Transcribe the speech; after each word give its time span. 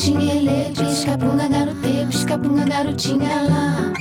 tinha 0.00 0.72
pisca 0.74 1.14
bunda 1.14 1.46
garotê, 1.46 2.06
pisca 2.08 2.38
bunda 2.38 2.64
garotinha 2.64 3.42
lá. 3.42 3.92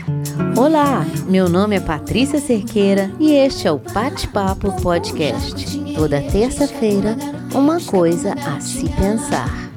Olá, 0.58 1.06
meu 1.28 1.50
nome 1.50 1.76
é 1.76 1.80
Patrícia 1.82 2.40
Cerqueira 2.40 3.12
e 3.20 3.34
este 3.34 3.68
é 3.68 3.72
o 3.72 3.80
Bate-Papo 3.80 4.82
Podcast. 4.82 5.78
Toda 5.94 6.22
terça-feira, 6.22 7.18
uma 7.54 7.82
coisa 7.82 8.34
a 8.34 8.62
se 8.62 8.88
pensar. 8.90 9.70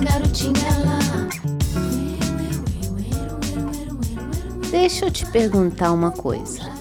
Garotinha. 0.00 0.70
Deixa 4.70 5.06
eu 5.06 5.10
te 5.10 5.26
perguntar 5.26 5.92
uma 5.92 6.10
coisa. 6.10 6.79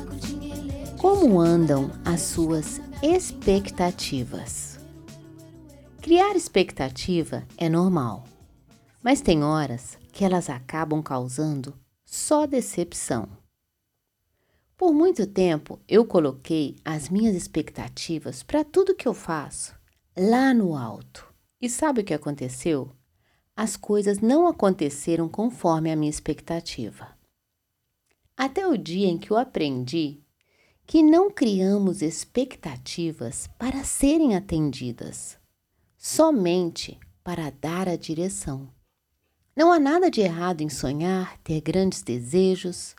Como 1.12 1.42
andam 1.42 1.90
as 2.06 2.22
suas 2.22 2.80
expectativas? 3.02 4.80
Criar 6.04 6.36
expectativa 6.36 7.48
é 7.58 7.68
normal, 7.68 8.26
mas 9.02 9.20
tem 9.20 9.44
horas 9.44 9.98
que 10.14 10.24
elas 10.24 10.52
acabam 10.52 11.02
causando 11.02 11.74
só 12.06 12.46
decepção. 12.46 13.28
Por 14.78 14.94
muito 14.94 15.26
tempo 15.26 15.80
eu 15.88 16.06
coloquei 16.06 16.76
as 16.86 17.10
minhas 17.10 17.36
expectativas 17.36 18.44
para 18.44 18.64
tudo 18.64 18.94
que 18.94 19.08
eu 19.08 19.14
faço 19.16 19.74
lá 20.16 20.54
no 20.54 20.78
alto. 20.78 21.26
E 21.60 21.68
sabe 21.68 22.02
o 22.02 22.06
que 22.06 22.14
aconteceu? 22.14 22.92
As 23.56 23.76
coisas 23.76 24.20
não 24.20 24.48
aconteceram 24.48 25.28
conforme 25.28 25.92
a 25.92 25.96
minha 25.96 26.12
expectativa 26.12 27.18
até 28.38 28.66
o 28.66 28.78
dia 28.78 29.08
em 29.08 29.18
que 29.18 29.32
eu 29.32 29.38
aprendi 29.38 30.24
que 30.90 31.04
não 31.04 31.30
criamos 31.30 32.02
expectativas 32.02 33.48
para 33.60 33.84
serem 33.84 34.36
atendidas, 34.36 35.38
somente 35.96 37.00
para 37.24 37.52
dar 37.52 37.88
a 37.88 37.96
direção. 37.96 38.68
Não 39.56 39.72
há 39.72 39.80
nada 39.80 40.10
de 40.10 40.22
errado 40.22 40.62
em 40.62 40.68
sonhar, 40.68 41.38
ter 41.44 41.62
grandes 41.62 42.02
desejos, 42.02 42.96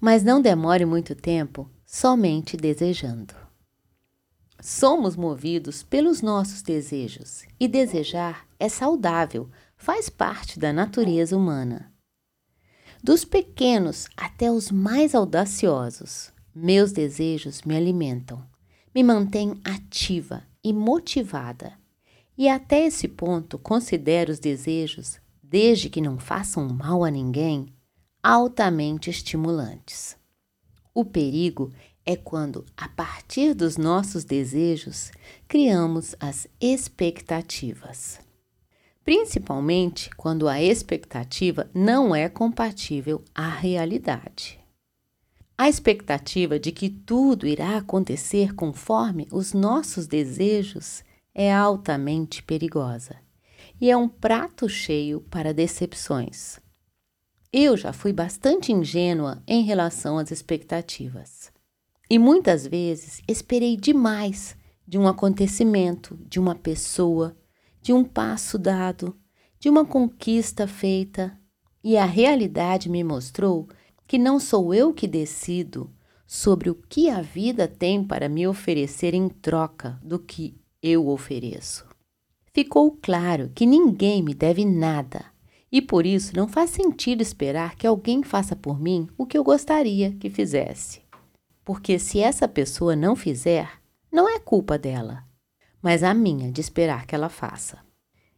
mas 0.00 0.22
não 0.22 0.40
demore 0.40 0.84
muito 0.84 1.16
tempo 1.16 1.68
somente 1.84 2.56
desejando. 2.56 3.34
Somos 4.60 5.16
movidos 5.16 5.82
pelos 5.82 6.22
nossos 6.22 6.62
desejos 6.62 7.42
e 7.58 7.66
desejar 7.66 8.46
é 8.60 8.68
saudável, 8.68 9.50
faz 9.76 10.08
parte 10.08 10.56
da 10.56 10.72
natureza 10.72 11.36
humana. 11.36 11.92
Dos 13.02 13.24
pequenos 13.24 14.06
até 14.16 14.52
os 14.52 14.70
mais 14.70 15.16
audaciosos, 15.16 16.32
meus 16.54 16.92
desejos 16.92 17.62
me 17.62 17.76
alimentam, 17.76 18.44
me 18.94 19.02
mantêm 19.02 19.60
ativa 19.64 20.44
e 20.62 20.72
motivada. 20.72 21.72
E 22.36 22.48
até 22.48 22.86
esse 22.86 23.08
ponto 23.08 23.58
considero 23.58 24.32
os 24.32 24.38
desejos, 24.38 25.18
desde 25.42 25.88
que 25.88 26.00
não 26.00 26.18
façam 26.18 26.68
mal 26.68 27.04
a 27.04 27.10
ninguém, 27.10 27.66
altamente 28.22 29.10
estimulantes. 29.10 30.16
O 30.94 31.04
perigo 31.04 31.72
é 32.06 32.16
quando, 32.16 32.64
a 32.76 32.88
partir 32.88 33.54
dos 33.54 33.76
nossos 33.76 34.24
desejos, 34.24 35.10
criamos 35.48 36.14
as 36.20 36.46
expectativas 36.60 38.20
principalmente 39.04 40.08
quando 40.16 40.48
a 40.48 40.60
expectativa 40.60 41.68
não 41.74 42.16
é 42.16 42.28
compatível 42.28 43.22
à 43.34 43.48
realidade. 43.48 44.58
A 45.56 45.68
expectativa 45.68 46.58
de 46.58 46.72
que 46.72 46.90
tudo 46.90 47.46
irá 47.46 47.76
acontecer 47.76 48.54
conforme 48.54 49.28
os 49.30 49.52
nossos 49.52 50.08
desejos 50.08 51.04
é 51.32 51.52
altamente 51.52 52.42
perigosa 52.42 53.16
e 53.80 53.88
é 53.88 53.96
um 53.96 54.08
prato 54.08 54.68
cheio 54.68 55.20
para 55.20 55.54
decepções. 55.54 56.58
Eu 57.52 57.76
já 57.76 57.92
fui 57.92 58.12
bastante 58.12 58.72
ingênua 58.72 59.44
em 59.46 59.62
relação 59.62 60.18
às 60.18 60.32
expectativas 60.32 61.52
e 62.10 62.18
muitas 62.18 62.66
vezes 62.66 63.22
esperei 63.28 63.76
demais 63.76 64.56
de 64.86 64.98
um 64.98 65.06
acontecimento, 65.06 66.18
de 66.28 66.40
uma 66.40 66.56
pessoa, 66.56 67.36
de 67.80 67.92
um 67.92 68.02
passo 68.02 68.58
dado, 68.58 69.16
de 69.60 69.70
uma 69.70 69.84
conquista 69.84 70.66
feita, 70.66 71.38
e 71.82 71.96
a 71.96 72.04
realidade 72.04 72.90
me 72.90 73.04
mostrou 73.04 73.68
que 74.06 74.18
não 74.18 74.38
sou 74.38 74.74
eu 74.74 74.92
que 74.92 75.06
decido 75.06 75.90
sobre 76.26 76.70
o 76.70 76.74
que 76.74 77.08
a 77.08 77.20
vida 77.20 77.68
tem 77.68 78.02
para 78.04 78.28
me 78.28 78.46
oferecer 78.46 79.14
em 79.14 79.28
troca 79.28 79.98
do 80.02 80.18
que 80.18 80.56
eu 80.82 81.08
ofereço. 81.08 81.86
Ficou 82.52 82.98
claro 83.02 83.50
que 83.54 83.66
ninguém 83.66 84.22
me 84.22 84.34
deve 84.34 84.64
nada 84.64 85.24
e 85.70 85.82
por 85.82 86.06
isso 86.06 86.36
não 86.36 86.46
faz 86.46 86.70
sentido 86.70 87.20
esperar 87.20 87.74
que 87.74 87.86
alguém 87.86 88.22
faça 88.22 88.54
por 88.54 88.80
mim 88.80 89.08
o 89.18 89.26
que 89.26 89.36
eu 89.36 89.42
gostaria 89.42 90.12
que 90.12 90.30
fizesse. 90.30 91.02
Porque 91.64 91.98
se 91.98 92.20
essa 92.20 92.46
pessoa 92.46 92.94
não 92.94 93.16
fizer, 93.16 93.68
não 94.12 94.28
é 94.28 94.38
culpa 94.38 94.78
dela, 94.78 95.24
mas 95.82 96.02
a 96.02 96.14
minha 96.14 96.52
de 96.52 96.60
esperar 96.60 97.06
que 97.06 97.14
ela 97.14 97.28
faça. 97.28 97.83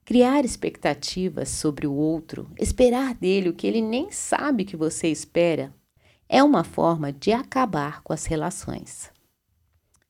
Criar 0.07 0.45
expectativas 0.45 1.49
sobre 1.49 1.85
o 1.85 1.93
outro, 1.93 2.49
esperar 2.61 3.13
dele 3.13 3.49
o 3.49 3.53
que 3.53 3.67
ele 3.67 3.83
nem 3.83 4.13
sabe 4.13 4.65
que 4.65 4.77
você 4.77 5.09
espera, 5.09 5.75
é 6.29 6.45
uma 6.45 6.63
forma 6.63 7.13
de 7.13 7.33
acabar 7.33 8.03
com 8.03 8.13
as 8.13 8.25
relações. 8.25 9.11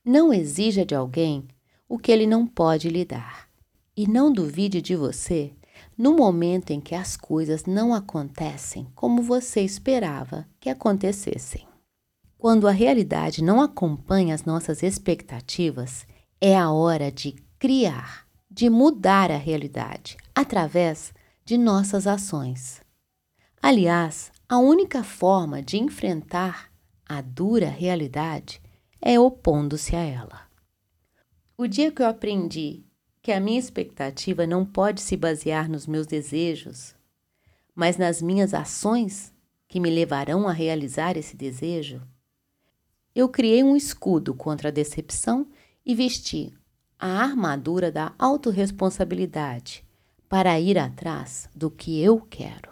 Não 0.04 0.34
exija 0.34 0.84
de 0.84 0.94
alguém 0.94 1.48
o 1.88 1.98
que 1.98 2.12
ele 2.12 2.26
não 2.26 2.46
pode 2.46 2.90
lhe 2.90 3.06
dar. 3.06 3.48
E 3.96 4.06
não 4.06 4.30
duvide 4.30 4.82
de 4.82 4.94
você 4.94 5.54
no 5.96 6.14
momento 6.14 6.72
em 6.72 6.80
que 6.80 6.94
as 6.94 7.16
coisas 7.16 7.64
não 7.64 7.94
acontecem 7.94 8.86
como 8.94 9.22
você 9.22 9.62
esperava 9.62 10.46
que 10.60 10.68
acontecessem. 10.68 11.66
Quando 12.36 12.68
a 12.68 12.70
realidade 12.70 13.42
não 13.42 13.62
acompanha 13.62 14.34
as 14.34 14.44
nossas 14.44 14.82
expectativas, 14.82 16.06
é 16.38 16.54
a 16.54 16.70
hora 16.70 17.10
de 17.10 17.34
criar, 17.58 18.25
de 18.56 18.70
mudar 18.70 19.30
a 19.30 19.36
realidade 19.36 20.16
através 20.34 21.12
de 21.44 21.58
nossas 21.58 22.06
ações. 22.06 22.80
Aliás, 23.60 24.32
a 24.48 24.56
única 24.56 25.04
forma 25.04 25.62
de 25.62 25.76
enfrentar 25.76 26.72
a 27.06 27.20
dura 27.20 27.68
realidade 27.68 28.62
é 28.98 29.20
opondo-se 29.20 29.94
a 29.94 30.00
ela. 30.00 30.40
O 31.54 31.66
dia 31.66 31.92
que 31.92 32.00
eu 32.00 32.06
aprendi 32.06 32.82
que 33.20 33.30
a 33.30 33.38
minha 33.38 33.58
expectativa 33.58 34.46
não 34.46 34.64
pode 34.64 35.02
se 35.02 35.18
basear 35.18 35.68
nos 35.68 35.86
meus 35.86 36.06
desejos, 36.06 36.96
mas 37.74 37.98
nas 37.98 38.22
minhas 38.22 38.54
ações 38.54 39.34
que 39.68 39.78
me 39.78 39.90
levarão 39.90 40.48
a 40.48 40.52
realizar 40.52 41.18
esse 41.18 41.36
desejo, 41.36 42.00
eu 43.14 43.28
criei 43.28 43.62
um 43.62 43.76
escudo 43.76 44.34
contra 44.34 44.70
a 44.70 44.72
decepção 44.72 45.46
e 45.84 45.94
vesti 45.94 46.54
a 46.98 47.08
armadura 47.08 47.92
da 47.92 48.12
autorresponsabilidade 48.18 49.84
para 50.28 50.58
ir 50.58 50.78
atrás 50.78 51.48
do 51.54 51.70
que 51.70 52.00
eu 52.00 52.20
quero. 52.20 52.70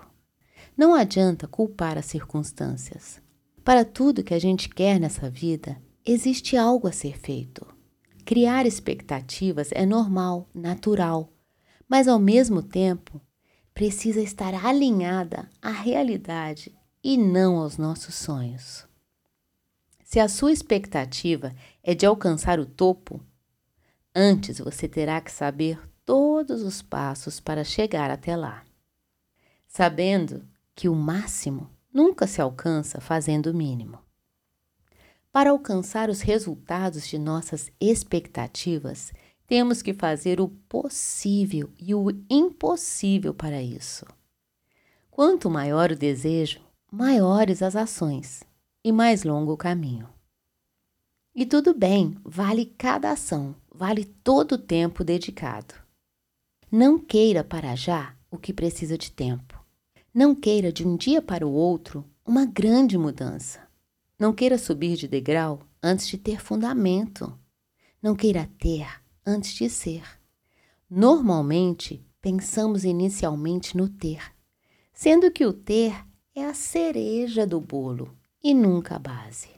Não 0.76 0.94
adianta 0.94 1.46
culpar 1.46 1.96
as 1.96 2.06
circunstâncias. 2.06 3.20
Para 3.62 3.84
tudo 3.84 4.24
que 4.24 4.34
a 4.34 4.38
gente 4.38 4.68
quer 4.68 4.98
nessa 4.98 5.30
vida, 5.30 5.80
existe 6.04 6.56
algo 6.56 6.88
a 6.88 6.92
ser 6.92 7.16
feito. 7.18 7.66
Criar 8.24 8.66
expectativas 8.66 9.68
é 9.72 9.86
normal, 9.86 10.48
natural, 10.54 11.30
mas 11.88 12.08
ao 12.08 12.18
mesmo 12.18 12.62
tempo 12.62 13.20
precisa 13.72 14.20
estar 14.20 14.54
alinhada 14.64 15.49
à 15.60 15.70
realidade 15.70 16.75
e 17.02 17.16
não 17.16 17.58
aos 17.58 17.76
nossos 17.76 18.14
sonhos. 18.14 18.87
Se 20.04 20.20
a 20.20 20.28
sua 20.28 20.52
expectativa 20.52 21.54
é 21.82 21.94
de 21.94 22.06
alcançar 22.06 22.58
o 22.60 22.66
topo, 22.66 23.20
Antes 24.14 24.58
você 24.61 24.87
terá 24.87 25.20
que 25.20 25.32
saber 25.32 25.81
todos 26.05 26.62
os 26.62 26.81
passos 26.81 27.40
para 27.40 27.64
chegar 27.64 28.11
até 28.11 28.37
lá, 28.37 28.64
sabendo 29.66 30.46
que 30.75 30.88
o 30.88 30.94
máximo 30.94 31.69
nunca 31.93 32.26
se 32.26 32.40
alcança 32.40 33.00
fazendo 33.00 33.46
o 33.46 33.55
mínimo. 33.55 33.99
Para 35.32 35.50
alcançar 35.50 36.08
os 36.11 36.20
resultados 36.20 37.08
de 37.08 37.19
nossas 37.19 37.72
expectativas, 37.81 39.12
temos 39.49 39.82
que 39.82 39.93
fazer 39.93 40.40
o 40.40 40.49
possível 40.49 41.72
e 41.76 41.93
o 41.93 42.06
impossível 42.31 43.34
para 43.34 43.61
isso. 43.61 44.06
Quanto 45.11 45.50
maior 45.50 45.90
o 45.90 45.96
desejo, 45.96 46.61
maiores 46.90 47.62
as 47.62 47.75
ações 47.75 48.44
e 48.84 48.93
mais 48.93 49.25
longo 49.25 49.52
o 49.52 49.56
caminho. 49.56 50.08
E 51.34 51.44
tudo 51.44 51.75
bem, 51.75 52.16
vale 52.25 52.66
cada 52.66 53.11
ação, 53.11 53.56
vale 53.75 54.05
todo 54.05 54.53
o 54.53 54.59
tempo 54.59 55.03
dedicado. 55.03 55.75
Não 56.71 56.99
queira 56.99 57.43
para 57.43 57.75
já 57.75 58.17
o 58.31 58.38
que 58.38 58.53
precisa 58.53 58.97
de 58.97 59.11
tempo. 59.11 59.62
Não 60.15 60.35
queira 60.35 60.73
de 60.73 60.87
um 60.87 60.97
dia 60.97 61.21
para 61.21 61.47
o 61.47 61.53
outro 61.53 62.05
uma 62.25 62.47
grande 62.47 62.97
mudança. 62.97 63.61
Não 64.19 64.32
queira 64.32 64.56
subir 64.56 64.97
de 64.97 65.09
degrau 65.09 65.61
antes 65.82 66.06
de 66.06 66.17
ter 66.17 66.41
fundamento. 66.41 67.37
Não 68.00 68.15
queira 68.15 68.49
ter 68.59 68.87
antes 69.26 69.53
de 69.55 69.69
ser. 69.69 70.05
Normalmente, 70.88 72.06
pensamos 72.21 72.85
inicialmente 72.85 73.76
no 73.76 73.88
ter, 73.88 74.23
sendo 74.93 75.31
que 75.31 75.44
o 75.44 75.53
ter 75.53 75.94
é 76.35 76.44
a 76.44 76.55
cereja 76.55 77.47
do 77.47 77.61
bolo 77.61 78.17
e 78.43 78.55
nunca 78.55 78.97
a 78.97 78.99
base. 78.99 79.49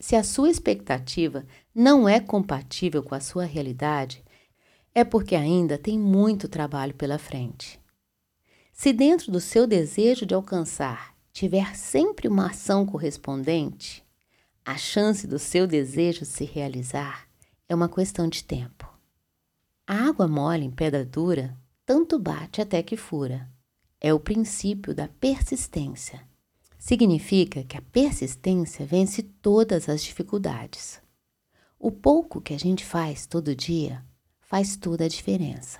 Se 0.00 0.14
a 0.14 0.22
sua 0.22 0.50
expectativa 0.50 1.44
não 1.80 2.08
é 2.08 2.18
compatível 2.18 3.04
com 3.04 3.14
a 3.14 3.20
sua 3.20 3.44
realidade, 3.44 4.24
é 4.92 5.04
porque 5.04 5.36
ainda 5.36 5.78
tem 5.78 5.96
muito 5.96 6.48
trabalho 6.48 6.92
pela 6.92 7.20
frente. 7.20 7.80
Se 8.72 8.92
dentro 8.92 9.30
do 9.30 9.38
seu 9.38 9.64
desejo 9.64 10.26
de 10.26 10.34
alcançar 10.34 11.14
tiver 11.32 11.76
sempre 11.76 12.26
uma 12.26 12.46
ação 12.46 12.84
correspondente, 12.84 14.04
a 14.66 14.76
chance 14.76 15.24
do 15.24 15.38
seu 15.38 15.68
desejo 15.68 16.24
se 16.24 16.44
realizar 16.44 17.28
é 17.68 17.76
uma 17.76 17.88
questão 17.88 18.26
de 18.26 18.42
tempo. 18.42 18.92
A 19.86 20.08
água 20.08 20.26
mole 20.26 20.64
em 20.64 20.72
pedra 20.72 21.04
dura 21.04 21.56
tanto 21.86 22.18
bate 22.18 22.60
até 22.60 22.82
que 22.82 22.96
fura. 22.96 23.48
É 24.00 24.12
o 24.12 24.18
princípio 24.18 24.92
da 24.92 25.06
persistência. 25.06 26.26
Significa 26.76 27.62
que 27.62 27.76
a 27.76 27.82
persistência 27.82 28.84
vence 28.84 29.22
todas 29.22 29.88
as 29.88 30.02
dificuldades. 30.02 31.00
O 31.80 31.92
pouco 31.92 32.40
que 32.40 32.52
a 32.52 32.58
gente 32.58 32.84
faz 32.84 33.24
todo 33.24 33.54
dia 33.54 34.04
faz 34.40 34.76
toda 34.76 35.04
a 35.04 35.08
diferença. 35.08 35.78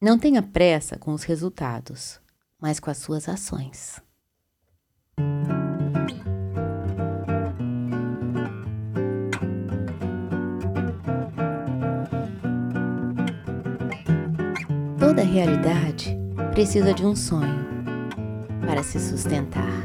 Não 0.00 0.16
tenha 0.16 0.40
pressa 0.40 0.96
com 0.96 1.12
os 1.12 1.24
resultados, 1.24 2.20
mas 2.60 2.78
com 2.78 2.88
as 2.88 2.98
suas 2.98 3.28
ações. 3.28 4.00
Toda 15.00 15.22
realidade 15.24 16.16
precisa 16.52 16.94
de 16.94 17.04
um 17.04 17.16
sonho 17.16 17.66
para 18.64 18.84
se 18.84 19.00
sustentar. 19.00 19.82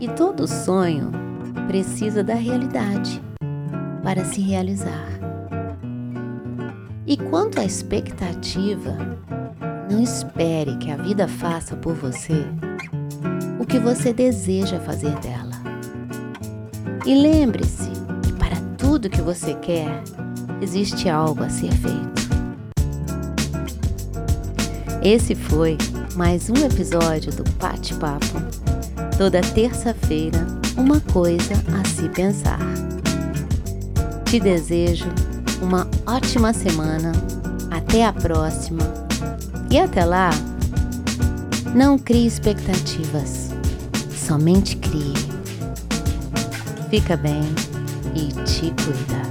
E 0.00 0.08
todo 0.10 0.46
sonho 0.46 1.10
precisa 1.66 2.22
da 2.22 2.34
realidade 2.34 3.20
para 4.10 4.24
se 4.24 4.40
realizar. 4.40 5.06
E 7.06 7.16
quanto 7.16 7.60
à 7.60 7.64
expectativa, 7.64 8.96
não 9.88 10.02
espere 10.02 10.76
que 10.78 10.90
a 10.90 10.96
vida 10.96 11.28
faça 11.28 11.76
por 11.76 11.94
você 11.94 12.44
o 13.60 13.64
que 13.64 13.78
você 13.78 14.12
deseja 14.12 14.80
fazer 14.80 15.16
dela. 15.20 15.52
E 17.06 17.14
lembre-se 17.14 17.88
que 18.24 18.32
para 18.32 18.56
tudo 18.76 19.08
que 19.08 19.22
você 19.22 19.54
quer, 19.54 20.02
existe 20.60 21.08
algo 21.08 21.44
a 21.44 21.48
ser 21.48 21.70
feito. 21.70 22.30
Esse 25.04 25.36
foi 25.36 25.78
mais 26.16 26.50
um 26.50 26.56
episódio 26.56 27.30
do 27.30 27.44
Pate 27.52 27.94
Papo. 27.94 28.42
Toda 29.16 29.40
terça-feira, 29.40 30.44
uma 30.76 30.98
coisa 30.98 31.54
a 31.80 31.88
se 31.88 32.08
pensar. 32.08 32.89
Te 34.30 34.38
desejo 34.38 35.08
uma 35.60 35.88
ótima 36.06 36.52
semana. 36.52 37.10
Até 37.68 38.04
a 38.04 38.12
próxima. 38.12 38.84
E 39.68 39.76
até 39.76 40.04
lá, 40.04 40.30
não 41.74 41.98
crie 41.98 42.28
expectativas, 42.28 43.50
somente 44.14 44.76
crie. 44.76 45.14
Fica 46.90 47.16
bem 47.16 47.42
e 48.14 48.28
te 48.44 48.72
cuida. 48.84 49.29